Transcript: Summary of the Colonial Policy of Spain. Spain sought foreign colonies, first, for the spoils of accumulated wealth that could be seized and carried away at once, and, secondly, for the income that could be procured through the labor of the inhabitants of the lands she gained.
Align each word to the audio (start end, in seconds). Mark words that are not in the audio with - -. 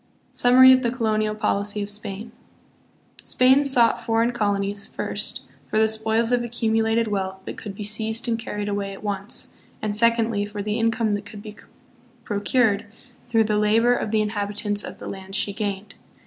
Summary 0.31 0.73
of 0.73 0.81
the 0.81 0.89
Colonial 0.89 1.35
Policy 1.35 1.83
of 1.83 1.87
Spain. 1.87 2.31
Spain 3.23 3.63
sought 3.63 4.03
foreign 4.03 4.31
colonies, 4.31 4.87
first, 4.87 5.43
for 5.67 5.77
the 5.77 5.87
spoils 5.87 6.31
of 6.31 6.43
accumulated 6.43 7.07
wealth 7.07 7.41
that 7.45 7.55
could 7.55 7.75
be 7.75 7.83
seized 7.83 8.27
and 8.27 8.39
carried 8.39 8.67
away 8.67 8.93
at 8.93 9.03
once, 9.03 9.53
and, 9.79 9.95
secondly, 9.95 10.43
for 10.43 10.63
the 10.63 10.79
income 10.79 11.13
that 11.13 11.27
could 11.27 11.43
be 11.43 11.55
procured 12.23 12.87
through 13.27 13.43
the 13.43 13.59
labor 13.59 13.93
of 13.93 14.09
the 14.09 14.23
inhabitants 14.23 14.83
of 14.83 14.97
the 14.97 15.07
lands 15.07 15.37
she 15.37 15.53
gained. 15.53 15.93